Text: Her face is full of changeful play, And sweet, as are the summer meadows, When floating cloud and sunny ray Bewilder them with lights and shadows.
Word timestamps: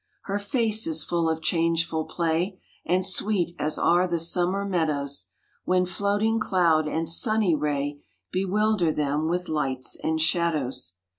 Her 0.23 0.39
face 0.39 0.87
is 0.87 1.03
full 1.03 1.29
of 1.29 1.43
changeful 1.43 2.05
play, 2.05 2.59
And 2.87 3.05
sweet, 3.05 3.51
as 3.59 3.77
are 3.77 4.07
the 4.07 4.17
summer 4.17 4.65
meadows, 4.65 5.27
When 5.63 5.85
floating 5.85 6.39
cloud 6.39 6.87
and 6.87 7.07
sunny 7.07 7.53
ray 7.53 7.99
Bewilder 8.31 8.91
them 8.91 9.27
with 9.29 9.47
lights 9.47 9.95
and 10.03 10.19
shadows. 10.19 10.95